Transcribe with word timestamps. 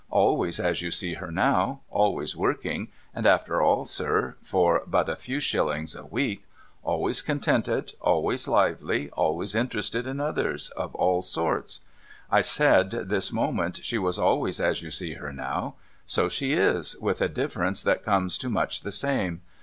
Always 0.09 0.59
as 0.59 0.81
you 0.81 0.89
see 0.89 1.13
her 1.13 1.29
now. 1.31 1.81
Always 1.91 2.35
working— 2.35 2.87
and 3.13 3.27
after 3.27 3.61
all, 3.61 3.85
sir, 3.85 4.35
for 4.41 4.81
but 4.87 5.07
a 5.07 5.11
very 5.13 5.19
few 5.19 5.39
shillings 5.39 5.93
a 5.93 6.07
week— 6.07 6.45
always 6.83 7.21
contented, 7.21 7.93
always 8.01 8.47
lively, 8.47 9.11
always 9.11 9.53
interested 9.53 10.07
in 10.07 10.19
others, 10.19 10.71
of 10.71 10.95
all 10.95 11.21
sorts. 11.21 11.81
I 12.31 12.41
said, 12.41 12.89
this 12.89 13.31
moment, 13.31 13.81
she 13.85 13.99
was 13.99 14.17
always 14.17 14.59
as 14.59 14.81
you 14.81 14.89
see 14.89 15.13
her 15.13 15.31
now. 15.31 15.75
So 16.07 16.27
she 16.27 16.53
is, 16.53 16.95
with 16.97 17.21
a 17.21 17.29
difference 17.29 17.83
that 17.83 18.03
comes 18.03 18.39
to 18.39 18.49
much 18.49 18.81
the 18.81 18.91
same. 18.91 19.43